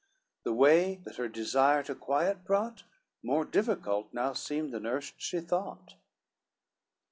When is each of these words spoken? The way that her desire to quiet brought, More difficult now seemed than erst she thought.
The 0.45 0.51
way 0.53 0.95
that 1.03 1.17
her 1.17 1.27
desire 1.27 1.83
to 1.83 1.93
quiet 1.93 2.43
brought, 2.43 2.85
More 3.21 3.45
difficult 3.45 4.11
now 4.11 4.33
seemed 4.33 4.73
than 4.73 4.87
erst 4.87 5.13
she 5.21 5.39
thought. 5.41 5.93